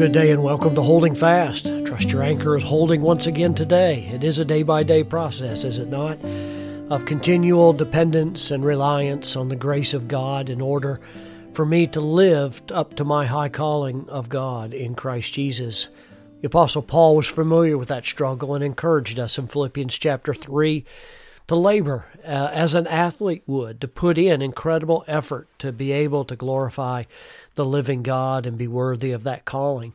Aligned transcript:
good 0.00 0.12
day 0.12 0.30
and 0.30 0.42
welcome 0.42 0.74
to 0.74 0.80
Holding 0.80 1.14
Fast. 1.14 1.66
Trust 1.84 2.10
your 2.10 2.22
anchor 2.22 2.56
is 2.56 2.62
holding 2.62 3.02
once 3.02 3.26
again 3.26 3.54
today. 3.54 4.08
It 4.10 4.24
is 4.24 4.38
a 4.38 4.46
day 4.46 4.62
by 4.62 4.82
day 4.82 5.04
process, 5.04 5.62
is 5.62 5.78
it 5.78 5.88
not? 5.88 6.18
Of 6.88 7.04
continual 7.04 7.74
dependence 7.74 8.50
and 8.50 8.64
reliance 8.64 9.36
on 9.36 9.50
the 9.50 9.56
grace 9.56 9.92
of 9.92 10.08
God 10.08 10.48
in 10.48 10.62
order 10.62 11.02
for 11.52 11.66
me 11.66 11.86
to 11.88 12.00
live 12.00 12.62
up 12.70 12.94
to 12.94 13.04
my 13.04 13.26
high 13.26 13.50
calling 13.50 14.08
of 14.08 14.30
God 14.30 14.72
in 14.72 14.94
Christ 14.94 15.34
Jesus. 15.34 15.90
The 16.40 16.46
Apostle 16.46 16.80
Paul 16.80 17.16
was 17.16 17.26
familiar 17.26 17.76
with 17.76 17.88
that 17.88 18.06
struggle 18.06 18.54
and 18.54 18.64
encouraged 18.64 19.18
us 19.18 19.36
in 19.36 19.48
Philippians 19.48 19.98
chapter 19.98 20.32
3 20.32 20.82
to 21.50 21.56
labor 21.56 22.04
uh, 22.24 22.48
as 22.52 22.76
an 22.76 22.86
athlete 22.86 23.42
would, 23.44 23.80
to 23.80 23.88
put 23.88 24.16
in 24.16 24.40
incredible 24.40 25.02
effort 25.08 25.48
to 25.58 25.72
be 25.72 25.90
able 25.90 26.24
to 26.24 26.36
glorify 26.36 27.02
the 27.56 27.64
living 27.64 28.04
God 28.04 28.46
and 28.46 28.56
be 28.56 28.68
worthy 28.68 29.10
of 29.10 29.24
that 29.24 29.44
calling. 29.44 29.92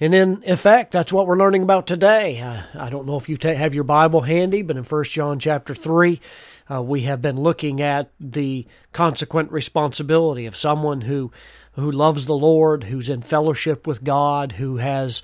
And 0.00 0.14
in 0.14 0.42
effect, 0.46 0.92
that's 0.92 1.12
what 1.12 1.26
we're 1.26 1.36
learning 1.36 1.64
about 1.64 1.86
today. 1.86 2.42
I 2.42 2.88
don't 2.88 3.04
know 3.04 3.18
if 3.18 3.28
you 3.28 3.36
ta- 3.36 3.52
have 3.52 3.74
your 3.74 3.84
Bible 3.84 4.22
handy, 4.22 4.62
but 4.62 4.78
in 4.78 4.84
1 4.84 5.04
John 5.04 5.38
chapter 5.38 5.74
3, 5.74 6.18
uh, 6.70 6.80
we 6.80 7.02
have 7.02 7.20
been 7.20 7.38
looking 7.38 7.82
at 7.82 8.10
the 8.18 8.66
consequent 8.94 9.52
responsibility 9.52 10.46
of 10.46 10.56
someone 10.56 11.02
who, 11.02 11.30
who 11.72 11.92
loves 11.92 12.24
the 12.24 12.32
Lord, 12.32 12.84
who's 12.84 13.10
in 13.10 13.20
fellowship 13.20 13.86
with 13.86 14.02
God, 14.02 14.52
who 14.52 14.78
has 14.78 15.20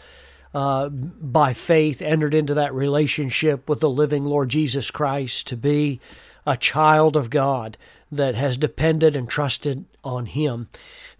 uh, 0.54 0.88
by 0.88 1.52
faith 1.52 2.00
entered 2.00 2.34
into 2.34 2.54
that 2.54 2.74
relationship 2.74 3.68
with 3.68 3.80
the 3.80 3.90
living 3.90 4.24
Lord 4.24 4.48
Jesus 4.48 4.90
Christ 4.90 5.46
to 5.48 5.56
be 5.56 6.00
a 6.46 6.56
child 6.56 7.16
of 7.16 7.30
God 7.30 7.76
that 8.10 8.36
has 8.36 8.56
depended 8.56 9.16
and 9.16 9.28
trusted 9.28 9.84
on 10.04 10.26
Him. 10.26 10.68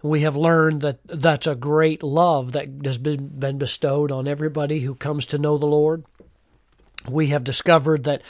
We 0.01 0.21
have 0.21 0.35
learned 0.35 0.81
that 0.81 0.99
that's 1.05 1.47
a 1.47 1.55
great 1.55 2.01
love 2.01 2.53
that 2.53 2.67
has 2.85 2.97
been, 2.97 3.27
been 3.27 3.57
bestowed 3.57 4.11
on 4.11 4.27
everybody 4.27 4.79
who 4.79 4.95
comes 4.95 5.25
to 5.27 5.37
know 5.37 5.57
the 5.57 5.65
Lord. 5.65 6.03
We 7.09 7.27
have 7.27 7.43
discovered 7.43 8.03
that 8.05 8.21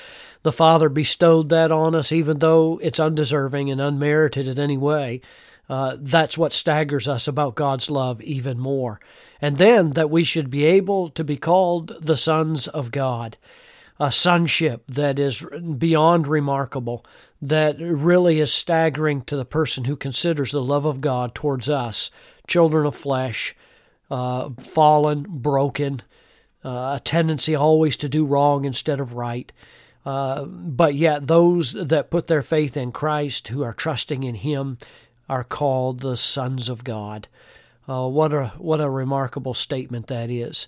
the 0.44 0.52
Father 0.52 0.90
bestowed 0.90 1.50
that 1.50 1.72
on 1.72 1.94
us, 1.94 2.12
even 2.12 2.40
though 2.40 2.80
it's 2.82 3.00
undeserving 3.00 3.70
and 3.70 3.82
unmerited 3.82 4.48
in 4.48 4.60
any 4.60 4.78
way. 4.78 5.22
Uh, 5.70 5.98
that's 6.00 6.38
what 6.38 6.54
staggers 6.54 7.08
us 7.08 7.28
about 7.28 7.56
God's 7.56 7.90
love 7.90 8.22
even 8.22 8.58
more. 8.58 9.00
And 9.42 9.58
then 9.58 9.92
that 9.92 10.10
we 10.10 10.24
should 10.24 10.50
be 10.50 10.64
able 10.64 11.10
to 11.10 11.24
be 11.24 11.38
called 11.38 11.94
the 12.00 12.18
sons 12.18 12.68
of 12.68 12.92
God, 12.92 13.38
a 14.00 14.12
sonship 14.12 14.84
that 14.88 15.20
is 15.20 15.46
beyond 15.78 16.28
remarkable, 16.28 17.06
that 17.42 17.78
really 17.80 18.40
is 18.40 18.54
staggering 18.54 19.22
to 19.24 19.36
the 19.36 19.46
person 19.46 19.86
who 19.86 19.96
considers 19.96 20.52
the 20.52 20.62
love 20.62 20.86
of 20.86 21.02
God 21.02 21.36
towards 21.36 21.70
us, 21.70 22.12
children 22.48 22.86
of 22.86 22.96
flesh, 22.96 23.56
uh, 24.10 24.50
fallen, 24.60 25.26
broken, 25.28 26.02
uh, 26.64 26.98
a 26.98 27.02
tendency 27.04 27.56
always 27.56 27.98
to 27.98 28.10
do 28.10 28.26
wrong 28.26 28.66
instead 28.66 29.00
of 29.00 29.14
right. 29.14 29.52
Uh, 30.06 30.46
but 30.46 30.96
yet, 30.96 31.28
those 31.28 31.74
that 31.74 32.10
put 32.10 32.28
their 32.28 32.42
faith 32.42 32.78
in 32.78 32.94
Christ, 32.94 33.50
who 33.50 33.62
are 33.62 33.74
trusting 33.74 34.24
in 34.24 34.36
Him, 34.36 34.78
are 35.30 35.44
called 35.44 36.00
the 36.00 36.18
sons 36.18 36.70
of 36.70 36.84
God. 36.84 37.28
Uh, 37.88 38.08
what 38.08 38.34
a 38.34 38.48
what 38.58 38.82
a 38.82 38.90
remarkable 38.90 39.54
statement 39.54 40.08
that 40.08 40.30
is. 40.30 40.68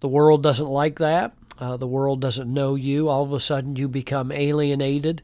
The 0.00 0.08
world 0.08 0.42
doesn't 0.42 0.68
like 0.68 0.98
that. 0.98 1.34
Uh, 1.58 1.76
the 1.76 1.86
world 1.86 2.20
doesn't 2.20 2.52
know 2.52 2.74
you. 2.74 3.08
All 3.08 3.24
of 3.24 3.32
a 3.32 3.40
sudden, 3.40 3.76
you 3.76 3.88
become 3.88 4.30
alienated. 4.30 5.22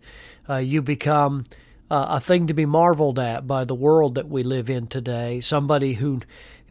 Uh, 0.49 0.57
you 0.57 0.83
become 0.83 1.45
uh, 1.91 2.07
a 2.11 2.21
thing 2.21 2.47
to 2.47 2.55
be 2.55 2.67
marveled 2.67 3.19
at 3.19 3.47
by 3.47 3.65
the 3.65 3.75
world 3.75 4.17
that 4.17 4.29
we 4.29 4.43
live 4.43 4.69
in 4.69 4.87
today. 4.87 5.41
Somebody 5.41 5.95
who 5.95 6.21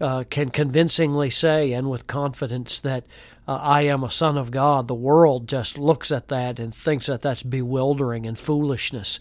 uh, 0.01 0.25
can 0.29 0.49
convincingly 0.49 1.29
say 1.29 1.71
and 1.71 1.89
with 1.89 2.07
confidence 2.07 2.79
that 2.79 3.05
uh, 3.47 3.57
I 3.61 3.83
am 3.83 4.03
a 4.03 4.11
son 4.11 4.37
of 4.37 4.51
God. 4.51 4.87
The 4.87 4.95
world 4.95 5.47
just 5.47 5.77
looks 5.77 6.11
at 6.11 6.27
that 6.27 6.59
and 6.59 6.73
thinks 6.75 7.05
that 7.05 7.21
that's 7.21 7.43
bewildering 7.43 8.25
and 8.25 8.37
foolishness 8.37 9.19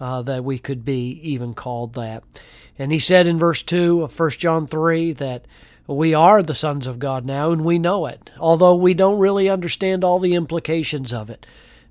uh, 0.00 0.22
that 0.22 0.44
we 0.44 0.58
could 0.58 0.84
be 0.84 1.20
even 1.22 1.54
called 1.54 1.94
that. 1.94 2.22
And 2.78 2.92
he 2.92 2.98
said 2.98 3.26
in 3.26 3.38
verse 3.38 3.62
2 3.62 4.02
of 4.02 4.18
1 4.18 4.30
John 4.32 4.66
3 4.66 5.12
that 5.14 5.46
we 5.86 6.14
are 6.14 6.42
the 6.42 6.54
sons 6.54 6.86
of 6.86 6.98
God 6.98 7.24
now 7.24 7.52
and 7.52 7.64
we 7.64 7.78
know 7.78 8.06
it, 8.06 8.30
although 8.38 8.74
we 8.74 8.92
don't 8.92 9.18
really 9.18 9.48
understand 9.48 10.02
all 10.02 10.18
the 10.18 10.34
implications 10.34 11.12
of 11.12 11.30
it. 11.30 11.46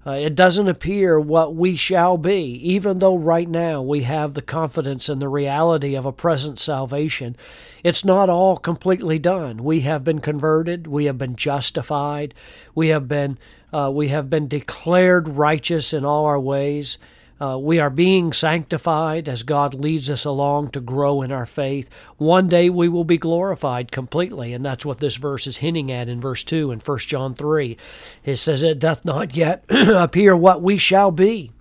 Uh, 0.07 0.11
it 0.11 0.35
doesn't 0.35 0.67
appear 0.67 1.19
what 1.19 1.55
we 1.55 1.75
shall 1.75 2.15
be, 2.15 2.43
even 2.61 2.99
though 2.99 3.17
right 3.17 3.49
now 3.49 3.81
we 3.81 4.01
have 4.01 4.35
the 4.35 4.41
confidence 4.41 5.09
and 5.09 5.19
the 5.19 5.27
reality 5.27 5.95
of 5.95 6.05
a 6.05 6.11
present 6.11 6.59
salvation. 6.59 7.35
It's 7.83 8.05
not 8.05 8.29
all 8.29 8.55
completely 8.57 9.17
done. 9.17 9.63
We 9.63 9.79
have 9.81 10.03
been 10.03 10.19
converted, 10.21 10.85
we 10.85 11.05
have 11.05 11.17
been 11.17 11.35
justified, 11.35 12.35
we 12.75 12.89
have 12.89 13.07
been 13.07 13.39
uh, 13.73 13.91
we 13.93 14.09
have 14.09 14.29
been 14.29 14.47
declared 14.47 15.27
righteous 15.27 15.91
in 15.91 16.05
all 16.05 16.25
our 16.25 16.39
ways. 16.39 16.99
Uh, 17.39 17.57
we 17.59 17.79
are 17.79 17.89
being 17.89 18.31
sanctified 18.31 19.27
as 19.27 19.43
God 19.43 19.73
leads 19.73 20.09
us 20.09 20.23
along 20.23 20.71
to 20.71 20.79
grow 20.79 21.21
in 21.21 21.33
our 21.33 21.45
faith. 21.45 21.89
One 22.17 22.47
day 22.47 22.69
we 22.69 22.87
will 22.87 23.03
be 23.03 23.17
glorified 23.17 23.91
completely, 23.91 24.53
and 24.53 24.63
that's 24.63 24.85
what 24.85 24.99
this 24.99 25.17
verse 25.17 25.45
is 25.45 25.57
hinting 25.57 25.91
at 25.91 26.07
in 26.07 26.21
verse 26.21 26.45
2 26.45 26.71
in 26.71 26.79
1 26.79 26.99
John 26.99 27.35
3. 27.35 27.77
It 28.23 28.37
says, 28.37 28.63
It 28.63 28.79
doth 28.79 29.03
not 29.03 29.35
yet 29.35 29.65
appear 29.69 30.35
what 30.35 30.61
we 30.61 30.77
shall 30.77 31.11
be. 31.11 31.51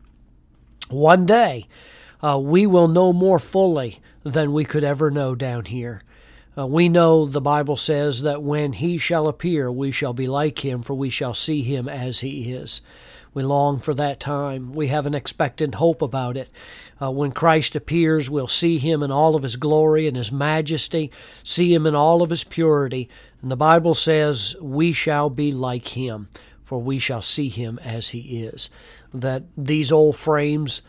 One 0.90 1.26
day 1.26 1.66
uh, 2.22 2.38
we 2.38 2.66
will 2.66 2.88
know 2.88 3.12
more 3.12 3.40
fully 3.40 4.00
than 4.22 4.52
we 4.52 4.64
could 4.64 4.84
ever 4.84 5.10
know 5.10 5.34
down 5.34 5.64
here. 5.64 6.02
Uh, 6.56 6.66
we 6.66 6.88
know 6.88 7.26
the 7.26 7.40
Bible 7.40 7.76
says 7.76 8.22
that 8.22 8.42
when 8.42 8.74
he 8.74 8.96
shall 8.96 9.26
appear, 9.26 9.72
we 9.72 9.90
shall 9.90 10.12
be 10.12 10.28
like 10.28 10.64
him, 10.64 10.82
for 10.82 10.94
we 10.94 11.10
shall 11.10 11.34
see 11.34 11.62
him 11.62 11.88
as 11.88 12.20
he 12.20 12.52
is. 12.52 12.80
We 13.34 13.42
long 13.42 13.80
for 13.80 13.92
that 13.94 14.20
time. 14.20 14.72
We 14.72 14.86
have 14.86 15.06
an 15.06 15.14
expectant 15.14 15.74
hope 15.74 16.00
about 16.00 16.36
it. 16.36 16.48
Uh, 17.02 17.10
when 17.10 17.32
Christ 17.32 17.74
appears, 17.74 18.30
we'll 18.30 18.46
see 18.46 18.78
him 18.78 19.02
in 19.02 19.10
all 19.10 19.34
of 19.34 19.42
his 19.42 19.56
glory 19.56 20.06
and 20.06 20.16
his 20.16 20.30
majesty, 20.30 21.10
see 21.42 21.74
him 21.74 21.84
in 21.84 21.96
all 21.96 22.22
of 22.22 22.30
his 22.30 22.44
purity. 22.44 23.10
And 23.42 23.50
the 23.50 23.56
Bible 23.56 23.94
says, 23.94 24.54
We 24.60 24.92
shall 24.92 25.30
be 25.30 25.50
like 25.50 25.88
him, 25.88 26.28
for 26.62 26.80
we 26.80 27.00
shall 27.00 27.22
see 27.22 27.48
him 27.48 27.80
as 27.82 28.10
he 28.10 28.44
is. 28.44 28.70
That 29.12 29.42
these 29.56 29.90
old 29.90 30.16
frames 30.16 30.82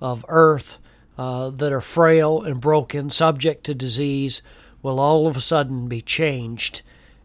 of 0.00 0.24
earth 0.28 0.78
uh, 1.18 1.50
that 1.50 1.70
are 1.70 1.82
frail 1.82 2.42
and 2.42 2.62
broken, 2.62 3.10
subject 3.10 3.64
to 3.64 3.74
disease, 3.74 4.40
will 4.82 4.98
all 4.98 5.26
of 5.26 5.36
a 5.36 5.40
sudden 5.40 5.86
be 5.86 6.00
changed, 6.00 6.80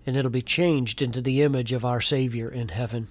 and 0.05 0.17
it'll 0.17 0.29
be 0.29 0.41
changed 0.41 1.01
into 1.01 1.21
the 1.21 1.41
image 1.41 1.71
of 1.71 1.85
our 1.85 2.01
Savior 2.01 2.49
in 2.49 2.67
heaven. 2.67 3.07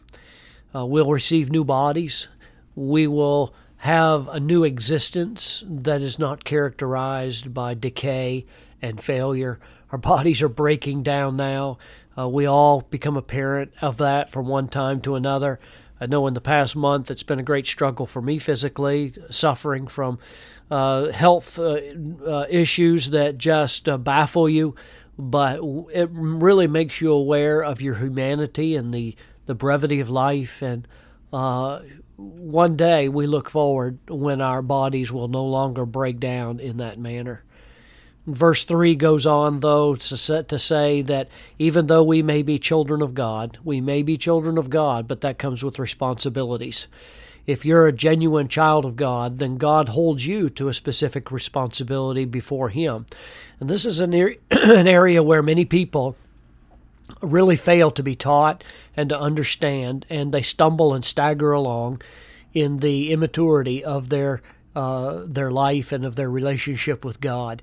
Uh, 0.74 0.84
we'll 0.84 1.10
receive 1.10 1.50
new 1.50 1.64
bodies. 1.64 2.28
We 2.74 3.06
will 3.06 3.54
have 3.78 4.28
a 4.28 4.40
new 4.40 4.64
existence 4.64 5.62
that 5.68 6.00
is 6.00 6.18
not 6.18 6.44
characterized 6.44 7.52
by 7.52 7.74
decay 7.74 8.46
and 8.80 9.00
failure. 9.00 9.60
Our 9.92 9.98
bodies 9.98 10.42
are 10.42 10.48
breaking 10.48 11.02
down 11.02 11.36
now. 11.36 11.78
Uh, 12.16 12.28
we 12.28 12.46
all 12.46 12.80
become 12.80 13.16
a 13.16 13.22
parent 13.22 13.72
of 13.80 13.98
that 13.98 14.30
from 14.30 14.46
one 14.46 14.68
time 14.68 15.00
to 15.02 15.14
another. 15.14 15.60
I 16.00 16.06
know 16.06 16.26
in 16.26 16.34
the 16.34 16.40
past 16.40 16.74
month 16.74 17.10
it's 17.10 17.22
been 17.22 17.38
a 17.38 17.44
great 17.44 17.66
struggle 17.66 18.06
for 18.06 18.20
me 18.20 18.38
physically, 18.38 19.14
suffering 19.30 19.86
from 19.86 20.18
uh, 20.70 21.10
health 21.12 21.58
uh, 21.58 21.78
uh 22.26 22.46
issues 22.48 23.10
that 23.10 23.38
just 23.38 23.88
uh, 23.88 23.98
baffle 23.98 24.48
you, 24.48 24.74
but 25.18 25.60
it 25.92 26.08
really 26.10 26.66
makes 26.66 27.00
you 27.00 27.12
aware 27.12 27.62
of 27.62 27.80
your 27.80 27.96
humanity 27.96 28.74
and 28.74 28.92
the 28.92 29.14
the 29.46 29.54
brevity 29.54 30.00
of 30.00 30.10
life, 30.10 30.62
and 30.62 30.86
uh, 31.32 31.80
one 32.16 32.76
day 32.76 33.08
we 33.08 33.26
look 33.26 33.50
forward 33.50 33.98
when 34.08 34.40
our 34.40 34.62
bodies 34.62 35.10
will 35.10 35.28
no 35.28 35.44
longer 35.44 35.84
break 35.84 36.20
down 36.20 36.60
in 36.60 36.76
that 36.78 36.98
manner. 36.98 37.44
Verse 38.26 38.64
3 38.64 38.94
goes 38.94 39.26
on, 39.26 39.60
though, 39.60 39.96
to, 39.96 40.16
say 40.58 41.02
that 41.02 41.28
even 41.58 41.88
though 41.88 42.02
we 42.02 42.22
may 42.22 42.42
be 42.42 42.58
children 42.58 43.02
of 43.02 43.12
God, 43.12 43.58
we 43.62 43.82
may 43.82 44.02
be 44.02 44.16
children 44.16 44.56
of 44.56 44.70
God, 44.70 45.06
but 45.06 45.20
that 45.20 45.38
comes 45.38 45.62
with 45.62 45.78
responsibilities. 45.78 46.88
If 47.46 47.66
you're 47.66 47.86
a 47.86 47.92
genuine 47.92 48.48
child 48.48 48.86
of 48.86 48.96
God, 48.96 49.38
then 49.38 49.58
God 49.58 49.90
holds 49.90 50.26
you 50.26 50.48
to 50.50 50.68
a 50.68 50.74
specific 50.74 51.30
responsibility 51.30 52.24
before 52.24 52.70
Him. 52.70 53.04
And 53.60 53.68
this 53.68 53.84
is 53.84 54.00
an, 54.00 54.14
an 54.50 54.88
area 54.88 55.22
where 55.22 55.42
many 55.42 55.66
people 55.66 56.16
really 57.20 57.56
fail 57.56 57.90
to 57.92 58.02
be 58.02 58.14
taught 58.14 58.64
and 58.96 59.08
to 59.08 59.18
understand, 59.18 60.06
and 60.08 60.32
they 60.32 60.42
stumble 60.42 60.94
and 60.94 61.04
stagger 61.04 61.52
along 61.52 62.02
in 62.52 62.78
the 62.78 63.12
immaturity 63.12 63.84
of 63.84 64.08
their 64.08 64.40
uh, 64.76 65.22
their 65.24 65.52
life 65.52 65.92
and 65.92 66.04
of 66.04 66.16
their 66.16 66.30
relationship 66.30 67.04
with 67.04 67.20
God. 67.20 67.62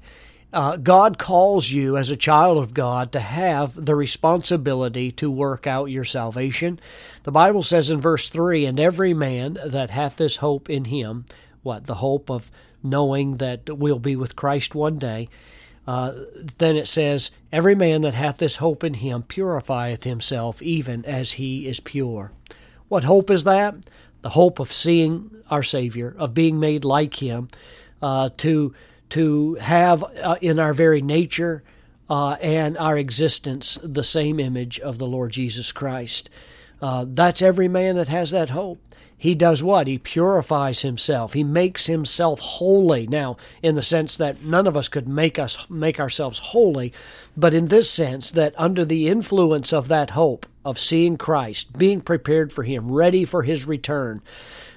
Uh, 0.53 0.75
God 0.75 1.17
calls 1.17 1.69
you 1.69 1.95
as 1.95 2.09
a 2.09 2.17
child 2.17 2.57
of 2.57 2.73
God 2.73 3.11
to 3.13 3.19
have 3.19 3.85
the 3.85 3.95
responsibility 3.95 5.11
to 5.11 5.31
work 5.31 5.65
out 5.65 5.85
your 5.85 6.03
salvation. 6.03 6.79
The 7.23 7.31
Bible 7.31 7.63
says 7.63 7.89
in 7.89 8.01
verse 8.01 8.29
3 8.29 8.65
And 8.65 8.79
every 8.79 9.13
man 9.13 9.57
that 9.65 9.89
hath 9.89 10.17
this 10.17 10.37
hope 10.37 10.69
in 10.69 10.85
him, 10.85 11.25
what? 11.63 11.85
The 11.85 11.95
hope 11.95 12.29
of 12.29 12.51
knowing 12.83 13.37
that 13.37 13.77
we'll 13.77 13.99
be 13.99 14.15
with 14.15 14.35
Christ 14.35 14.75
one 14.75 14.97
day, 14.97 15.29
uh, 15.87 16.13
then 16.57 16.75
it 16.75 16.87
says, 16.87 17.31
Every 17.51 17.75
man 17.75 18.01
that 18.01 18.13
hath 18.13 18.37
this 18.37 18.57
hope 18.57 18.83
in 18.83 18.95
him 18.95 19.23
purifieth 19.23 20.03
himself 20.03 20.61
even 20.61 21.03
as 21.05 21.33
he 21.33 21.67
is 21.67 21.79
pure. 21.79 22.31
What 22.87 23.03
hope 23.03 23.29
is 23.29 23.43
that? 23.45 23.75
The 24.21 24.29
hope 24.29 24.59
of 24.59 24.71
seeing 24.71 25.31
our 25.49 25.63
Savior, 25.63 26.15
of 26.17 26.33
being 26.33 26.59
made 26.59 26.85
like 26.85 27.21
him, 27.21 27.47
uh, 28.01 28.29
to, 28.37 28.73
to 29.09 29.55
have 29.55 30.03
uh, 30.03 30.37
in 30.41 30.59
our 30.59 30.73
very 30.73 31.01
nature 31.01 31.63
uh, 32.09 32.33
and 32.41 32.77
our 32.77 32.97
existence 32.97 33.77
the 33.81 34.03
same 34.03 34.39
image 34.39 34.79
of 34.79 34.97
the 34.97 35.07
Lord 35.07 35.31
Jesus 35.31 35.71
Christ. 35.71 36.29
Uh, 36.81 37.05
that's 37.07 37.41
every 37.41 37.67
man 37.67 37.95
that 37.95 38.09
has 38.09 38.31
that 38.31 38.49
hope 38.49 38.83
he 39.21 39.35
does 39.35 39.61
what? 39.61 39.85
He 39.85 39.99
purifies 39.99 40.81
himself. 40.81 41.33
He 41.33 41.43
makes 41.43 41.85
himself 41.85 42.39
holy. 42.39 43.05
Now, 43.05 43.37
in 43.61 43.75
the 43.75 43.83
sense 43.83 44.17
that 44.17 44.43
none 44.43 44.65
of 44.65 44.75
us 44.75 44.87
could 44.87 45.07
make 45.07 45.37
us 45.37 45.69
make 45.69 45.99
ourselves 45.99 46.39
holy, 46.39 46.91
but 47.37 47.53
in 47.53 47.67
this 47.67 47.87
sense 47.87 48.31
that 48.31 48.55
under 48.57 48.83
the 48.83 49.07
influence 49.07 49.71
of 49.71 49.89
that 49.89 50.09
hope 50.09 50.47
of 50.65 50.79
seeing 50.79 51.17
Christ, 51.17 51.77
being 51.77 52.01
prepared 52.01 52.51
for 52.51 52.63
him, 52.63 52.91
ready 52.91 53.23
for 53.23 53.43
his 53.43 53.67
return, 53.67 54.23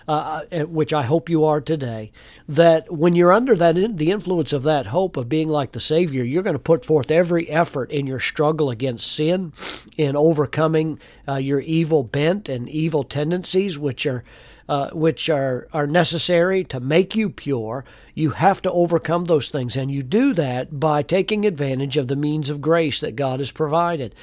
uh, 0.07 0.43
which 0.65 0.93
I 0.93 1.03
hope 1.03 1.29
you 1.29 1.45
are 1.45 1.61
today, 1.61 2.13
that 2.49 2.93
when 2.93 3.15
you're 3.15 3.33
under 3.33 3.57
that 3.57 3.79
in, 3.79 3.97
the 3.97 4.11
influence 4.11 4.53
of 4.53 4.63
that 4.65 4.87
hope 4.87 5.17
of 5.17 5.29
being 5.29 5.49
like 5.49 5.73
the 5.73 5.81
Savior, 5.81 6.25
you're 6.25 6.43
going 6.43 6.55
to 6.55 6.61
put 6.61 6.85
forth 6.85 7.11
every 7.11 7.49
effort 7.49 7.91
in 7.91 8.07
your 8.07 8.21
struggle 8.21 8.71
against 8.71 9.11
sin, 9.11 9.53
in 9.97 10.17
overcoming 10.17 10.99
uh, 11.29 11.37
your 11.37 11.61
evil 11.61 12.03
bent 12.03 12.49
and 12.49 12.69
evil 12.69 13.05
tendencies, 13.05 13.79
which 13.79 14.07
are 14.07 14.25
uh, 14.69 14.91
which 14.91 15.29
are, 15.29 15.69
are 15.73 15.87
necessary 15.87 16.65
to 16.65 16.81
make 16.81 17.15
you 17.15 17.29
pure, 17.29 17.85
you 18.15 18.31
have 18.31 18.63
to 18.63 18.73
overcome 18.73 19.27
those 19.27 19.51
things. 19.51 19.77
And 19.77 19.91
you 19.91 20.03
do 20.03 20.33
that 20.35 20.81
by 20.81 21.03
taking 21.03 21.45
advantage 21.45 21.97
of 21.97 22.09
the 22.09 22.17
means 22.17 22.49
of 22.49 22.63
grace 22.63 23.01
that 23.01 23.17
God 23.17 23.41
has 23.41 23.51
provided. 23.51 24.15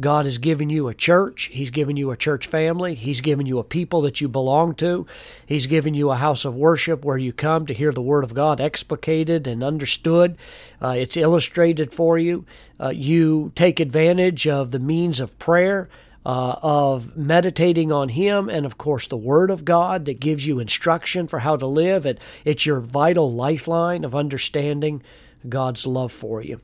God 0.00 0.26
has 0.26 0.38
given 0.38 0.70
you 0.70 0.86
a 0.86 0.94
church, 0.94 1.46
He's 1.46 1.70
given 1.70 1.96
you 1.96 2.10
a 2.10 2.16
church 2.16 2.46
family, 2.46 2.94
He's 2.94 3.20
given 3.20 3.46
you 3.46 3.58
a 3.58 3.64
people 3.64 4.02
that 4.02 4.20
you 4.20 4.28
belong 4.28 4.74
to, 4.76 5.06
He's 5.44 5.66
given 5.66 5.94
you 5.94 6.10
a 6.10 6.16
house 6.16 6.44
of 6.44 6.54
worship 6.54 7.04
where 7.04 7.18
you 7.18 7.32
come 7.32 7.66
to 7.66 7.74
hear 7.74 7.90
the 7.90 8.02
Word 8.02 8.22
of 8.22 8.34
God 8.34 8.60
explicated 8.60 9.48
and 9.48 9.64
understood. 9.64 10.36
Uh, 10.80 10.94
it's 10.96 11.16
illustrated 11.16 11.92
for 11.92 12.18
you. 12.18 12.44
Uh, 12.78 12.90
you 12.90 13.50
take 13.56 13.80
advantage 13.80 14.46
of 14.46 14.70
the 14.70 14.78
means 14.78 15.18
of 15.18 15.36
prayer 15.40 15.88
uh, 16.26 16.56
of 16.62 17.16
meditating 17.16 17.92
on 17.92 18.10
Him, 18.10 18.48
and 18.48 18.66
of 18.66 18.76
course, 18.78 19.06
the 19.06 19.16
Word 19.16 19.50
of 19.50 19.64
God 19.64 20.04
that 20.04 20.20
gives 20.20 20.46
you 20.46 20.58
instruction 20.58 21.26
for 21.26 21.40
how 21.40 21.56
to 21.56 21.66
live. 21.66 22.04
It, 22.04 22.20
it's 22.44 22.66
your 22.66 22.80
vital 22.80 23.32
lifeline 23.32 24.04
of 24.04 24.14
understanding 24.14 25.02
God's 25.48 25.86
love 25.86 26.12
for 26.12 26.42
you. 26.42 26.60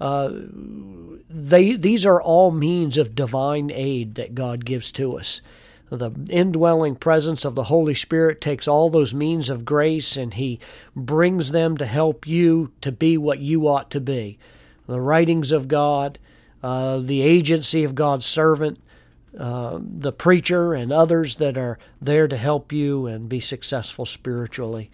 Uh, 0.00 0.30
they, 1.28 1.72
these 1.72 2.06
are 2.06 2.22
all 2.22 2.50
means 2.50 2.98
of 2.98 3.14
divine 3.14 3.70
aid 3.72 4.14
that 4.14 4.34
God 4.34 4.64
gives 4.64 4.92
to 4.92 5.16
us. 5.16 5.40
The 5.90 6.10
indwelling 6.28 6.96
presence 6.96 7.44
of 7.44 7.54
the 7.54 7.64
Holy 7.64 7.94
Spirit 7.94 8.40
takes 8.40 8.68
all 8.68 8.90
those 8.90 9.14
means 9.14 9.48
of 9.48 9.64
grace 9.64 10.16
and 10.16 10.34
He 10.34 10.60
brings 10.94 11.50
them 11.50 11.78
to 11.78 11.86
help 11.86 12.26
you 12.26 12.72
to 12.82 12.92
be 12.92 13.16
what 13.16 13.38
you 13.38 13.66
ought 13.66 13.90
to 13.92 14.00
be. 14.00 14.38
The 14.86 15.00
writings 15.00 15.50
of 15.50 15.66
God, 15.66 16.18
uh, 16.62 16.98
the 16.98 17.22
agency 17.22 17.84
of 17.84 17.94
God's 17.94 18.26
servant, 18.26 18.78
uh, 19.38 19.78
the 19.80 20.12
preacher 20.12 20.74
and 20.74 20.92
others 20.92 21.36
that 21.36 21.56
are 21.56 21.78
there 22.00 22.26
to 22.26 22.36
help 22.36 22.72
you 22.72 23.06
and 23.06 23.28
be 23.28 23.38
successful 23.38 24.04
spiritually. 24.04 24.90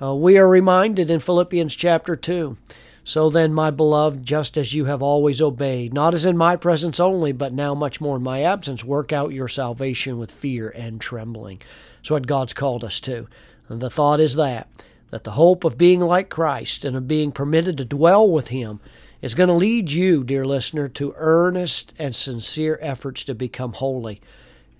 Uh, 0.00 0.14
we 0.14 0.38
are 0.38 0.48
reminded 0.48 1.10
in 1.10 1.18
Philippians 1.18 1.74
chapter 1.74 2.14
2 2.14 2.56
So 3.02 3.28
then, 3.28 3.52
my 3.52 3.72
beloved, 3.72 4.24
just 4.24 4.56
as 4.56 4.72
you 4.72 4.84
have 4.84 5.02
always 5.02 5.42
obeyed, 5.42 5.92
not 5.92 6.14
as 6.14 6.24
in 6.24 6.36
my 6.36 6.54
presence 6.54 7.00
only, 7.00 7.32
but 7.32 7.52
now 7.52 7.74
much 7.74 8.00
more 8.00 8.18
in 8.18 8.22
my 8.22 8.42
absence, 8.42 8.84
work 8.84 9.12
out 9.12 9.32
your 9.32 9.48
salvation 9.48 10.16
with 10.16 10.30
fear 10.30 10.68
and 10.68 11.00
trembling. 11.00 11.60
That's 11.96 12.12
what 12.12 12.28
God's 12.28 12.54
called 12.54 12.84
us 12.84 13.00
to. 13.00 13.26
And 13.68 13.80
the 13.80 13.90
thought 13.90 14.20
is 14.20 14.36
that, 14.36 14.68
that 15.10 15.24
the 15.24 15.32
hope 15.32 15.64
of 15.64 15.76
being 15.76 16.00
like 16.00 16.28
Christ 16.28 16.84
and 16.84 16.96
of 16.96 17.08
being 17.08 17.32
permitted 17.32 17.76
to 17.78 17.84
dwell 17.84 18.30
with 18.30 18.48
Him 18.48 18.78
is 19.20 19.34
going 19.34 19.48
to 19.48 19.54
lead 19.54 19.90
you, 19.90 20.22
dear 20.22 20.44
listener, 20.44 20.88
to 20.88 21.14
earnest 21.16 21.92
and 21.98 22.14
sincere 22.14 22.78
efforts 22.80 23.24
to 23.24 23.34
become 23.34 23.72
holy 23.72 24.20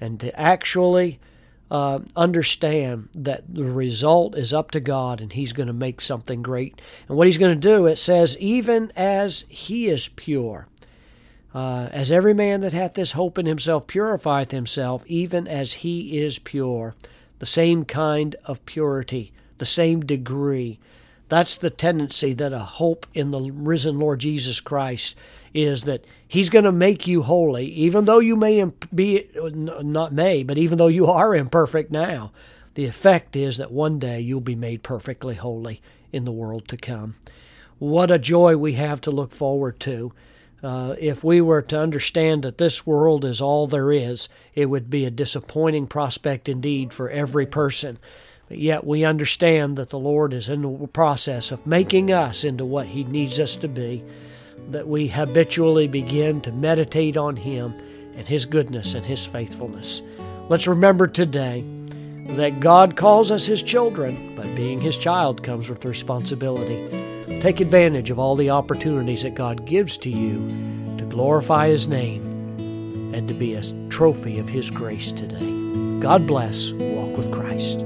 and 0.01 0.21
to 0.21 0.39
actually 0.39 1.19
uh, 1.71 2.01
understand 2.17 3.09
that 3.15 3.43
the 3.53 3.65
result 3.65 4.37
is 4.37 4.55
up 4.55 4.71
to 4.71 4.81
God 4.81 5.21
and 5.21 5.33
He's 5.33 5.53
going 5.53 5.67
to 5.67 5.73
make 5.73 6.01
something 6.01 6.43
great. 6.43 6.81
And 7.09 7.17
what 7.17 7.27
He's 7.27 7.39
going 7.39 7.59
to 7.59 7.69
do, 7.69 7.87
it 7.87 7.99
says, 7.99 8.39
even 8.39 8.93
as 8.97 9.45
He 9.49 9.89
is 9.89 10.09
pure. 10.09 10.69
Uh, 11.55 11.89
as 11.93 12.13
every 12.13 12.35
man 12.35 12.61
that 12.61 12.75
hath 12.75 12.95
this 12.95 13.13
hope 13.13 13.39
in 13.39 13.47
himself 13.47 13.87
purifieth 13.87 14.51
himself, 14.51 15.03
even 15.07 15.49
as 15.49 15.73
he 15.75 16.19
is 16.19 16.39
pure. 16.39 16.95
The 17.39 17.47
same 17.47 17.85
kind 17.85 18.37
of 18.45 18.65
purity, 18.67 19.33
the 19.57 19.65
same 19.65 20.05
degree. 20.05 20.79
That's 21.29 21.57
the 21.57 21.71
tendency 21.71 22.33
that 22.35 22.53
a 22.53 22.61
hope 22.61 23.07
in 23.13 23.31
the 23.31 23.51
risen 23.53 23.99
Lord 23.99 24.21
Jesus 24.21 24.61
Christ 24.61 25.17
is 25.53 25.85
that 25.85 26.05
He's 26.27 26.51
going 26.51 26.65
to 26.65 26.73
make 26.73 27.07
you 27.07 27.23
holy, 27.23 27.67
even 27.67 28.05
though 28.05 28.19
you 28.19 28.37
may 28.37 28.65
be, 28.95 29.29
not 29.35 30.13
may, 30.13 30.43
but 30.43 30.59
even 30.59 30.77
though 30.77 30.89
you 30.89 31.07
are 31.07 31.35
imperfect 31.35 31.91
now. 31.91 32.33
The 32.75 32.87
effect 32.87 33.35
is 33.35 33.57
that 33.57 33.73
one 33.73 33.99
day 33.99 34.21
you'll 34.21 34.41
be 34.41 34.55
made 34.55 34.83
perfectly 34.83 35.35
holy 35.35 35.81
in 36.13 36.25
the 36.25 36.33
world 36.33 36.69
to 36.69 36.77
come. 36.77 37.17
What 37.79 38.11
a 38.11 38.19
joy 38.19 38.57
we 38.57 38.75
have 38.75 39.01
to 39.03 39.11
look 39.11 39.33
forward 39.33 39.81
to. 39.81 40.13
Uh, 40.63 40.97
if 40.99 41.23
we 41.23 41.41
were 41.41 41.63
to 41.63 41.81
understand 41.81 42.43
that 42.43 42.59
this 42.59 42.87
world 42.87 43.25
is 43.25 43.41
all 43.41 43.67
there 43.67 43.93
is, 43.93 44.29
it 44.55 44.67
would 44.67 44.91
be 44.91 45.05
a 45.05 45.11
disappointing 45.11 45.87
prospect 45.87 46.49
indeed 46.49 46.93
for 46.93 47.09
every 47.09 47.47
person. 47.47 47.99
But 48.49 48.59
yet 48.59 48.87
we 48.87 49.05
understand 49.05 49.77
that 49.77 49.91
the 49.91 49.99
Lord 49.99 50.33
is 50.33 50.49
in 50.49 50.63
the 50.63 50.87
process 50.89 51.51
of 51.51 51.67
making 51.67 52.11
us 52.11 52.45
into 52.45 52.65
what 52.65 52.87
He 52.87 53.05
needs 53.05 53.39
us 53.39 53.57
to 53.57 53.69
be, 53.69 54.03
that 54.71 54.89
we 54.89 55.09
habitually 55.09 55.87
begin 55.87 56.41
to 56.43 56.53
meditate 56.53 57.17
on 57.17 57.37
Him 57.37 57.75
and 58.17 58.27
His 58.27 58.47
goodness 58.47 58.95
and 58.95 59.05
His 59.05 59.25
faithfulness. 59.25 60.03
Let's 60.49 60.67
remember 60.67 61.07
today 61.07 61.63
that 62.31 62.61
God 62.61 62.97
calls 62.97 63.31
us 63.31 63.45
His 63.45 63.63
children, 63.63 64.35
but 64.35 64.57
being 64.57 64.81
His 64.81 64.97
child 64.97 65.43
comes 65.43 65.69
with 65.69 65.85
responsibility. 65.85 66.89
Take 67.41 67.61
advantage 67.61 68.11
of 68.11 68.19
all 68.19 68.35
the 68.35 68.51
opportunities 68.51 69.23
that 69.23 69.35
God 69.35 69.67
gives 69.67 69.99
to 69.99 70.11
you 70.11 70.39
to 70.97 71.05
glorify 71.05 71.69
His 71.69 71.87
name 71.87 72.25
and 73.15 73.29
to 73.29 73.35
be 73.35 73.55
a 73.55 73.63
trophy 73.91 74.39
of 74.39 74.49
His 74.49 74.71
grace 74.71 75.13
today. 75.13 76.01
God 76.01 76.27
bless. 76.27 76.73
Walk 76.73 77.17
with 77.17 77.31
Christ. 77.31 77.85